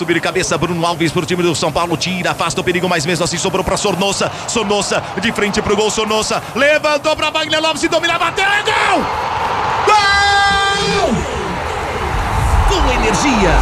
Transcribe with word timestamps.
subir 0.00 0.14
de 0.14 0.20
cabeça. 0.20 0.56
Bruno 0.56 0.84
Alves 0.86 1.12
pro 1.12 1.26
time 1.26 1.42
do 1.42 1.54
São 1.54 1.70
Paulo. 1.70 1.94
Tira, 1.94 2.30
afasta 2.30 2.58
o 2.58 2.64
perigo, 2.64 2.88
mas 2.88 3.04
mesmo 3.04 3.22
assim 3.22 3.36
sobrou 3.36 3.62
pra 3.62 3.76
Sornossa. 3.76 4.32
Sornossa 4.48 5.02
de 5.20 5.30
frente 5.30 5.60
pro 5.60 5.76
gol. 5.76 5.90
Sornossa 5.90 6.42
levantou 6.54 7.14
pra 7.14 7.28
Wagner 7.28 7.60
Lopes 7.60 7.82
e 7.82 7.88
domina, 7.88 8.18
bateu. 8.18 8.46
É 8.46 8.62
gol! 8.62 9.04
Gol! 9.86 11.14
Com 12.68 12.92
energia. 12.92 13.59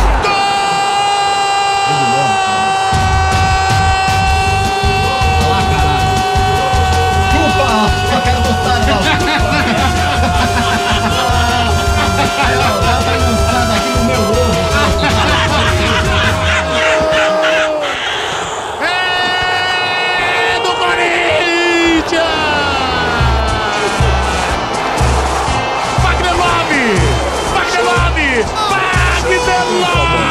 Love! 29.80 30.28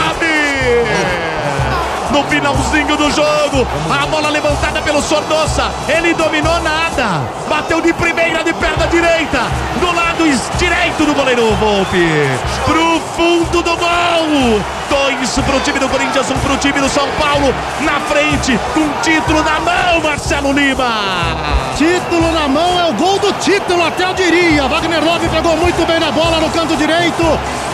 No 2.12 2.24
finalzinho 2.24 2.96
do 2.98 3.12
jogo, 3.12 3.68
a 3.92 4.06
bola 4.08 4.30
levantada 4.30 4.82
pelo 4.82 5.02
Sornossa, 5.02 5.72
ele 5.88 6.14
dominou 6.14 6.60
nada, 6.62 7.22
bateu 7.50 7.82
de 7.82 7.94
primeira 7.94 8.44
de 8.44 8.54
perna 8.54 8.88
direita, 8.88 9.42
do 9.80 9.94
lado 9.94 10.24
direito 10.58 11.06
do 11.06 11.14
goleiro 11.14 11.54
Volpe, 11.56 12.28
pro 12.66 12.97
fundo 13.18 13.64
do 13.64 13.76
gol! 13.76 14.62
Dois 14.90 15.32
pro 15.40 15.60
time 15.62 15.80
do 15.80 15.90
Corinthians, 15.90 16.30
um 16.30 16.38
pro 16.38 16.56
time 16.58 16.80
do 16.80 16.88
São 16.88 17.08
Paulo, 17.20 17.54
na 17.82 18.00
frente, 18.02 18.58
com 18.76 18.88
título 19.02 19.44
na 19.44 19.60
mão, 19.60 20.02
Marcelo 20.04 20.54
Lima! 20.54 21.36
Título 21.76 22.32
na 22.32 22.48
mão, 22.48 22.80
é 22.80 22.86
o 22.86 22.94
gol 22.94 23.18
do 23.18 23.34
título, 23.34 23.84
até 23.84 24.06
eu 24.06 24.14
diria. 24.14 24.68
Wagner 24.68 25.04
Love 25.04 25.28
pegou 25.30 25.58
muito 25.58 25.86
bem 25.86 26.00
na 26.00 26.12
bola 26.12 26.40
no 26.40 26.50
canto 26.52 26.78
direito. 26.78 27.24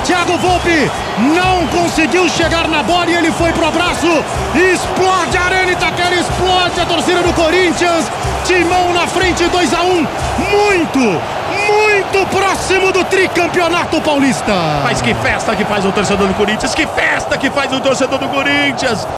Thiago 0.06 0.38
Volpe 0.38 0.92
não 1.20 1.68
conseguiu 1.68 2.28
chegar 2.30 2.68
na 2.68 2.82
bola 2.82 3.10
e 3.10 3.16
ele 3.16 3.32
foi 3.32 3.52
pro 3.52 3.68
abraço. 3.68 4.08
Explode 4.56 5.38
a 5.38 5.46
Arena 5.46 5.72
Itaquera, 5.72 6.16
explode 6.16 6.80
a 6.80 6.86
torcida 6.86 7.22
do 7.22 7.34
Corinthians. 7.34 8.06
Timão 8.46 8.94
na 8.94 9.08
frente, 9.08 9.48
2 9.48 9.74
a 9.74 9.82
1 9.84 10.08
Muito, 10.52 11.22
muito 12.14 12.28
próximo 12.28 12.92
do 12.92 13.04
tricampeonato 13.06 14.00
paulista. 14.02 14.54
Mas 14.84 15.02
que 15.02 15.16
festa 15.16 15.56
que 15.56 15.66
faz 15.66 15.84
o 15.84 15.92
torcedor 15.92 16.28
do 16.28 16.34
Corinthians, 16.36 16.76
que 16.76 16.86
festa 16.86 17.38
que 17.38 17.50
faz 17.50 17.74
o 17.74 17.80
torcedor 17.80 18.20
do 18.20 18.30
Corinthians! 18.30 19.08